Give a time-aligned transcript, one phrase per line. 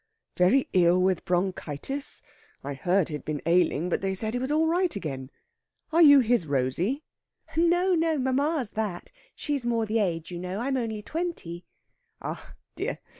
[0.35, 2.23] Very ill with bronchitis?
[2.63, 5.29] I heard he'd been ailing, but they said he was all right again.
[5.91, 7.03] Are you his Rosey?"
[7.55, 9.11] "No, no; mamma's that!
[9.35, 10.59] She's more the age, you know.
[10.59, 11.65] I'm only twenty."
[12.19, 12.97] "Ah dear!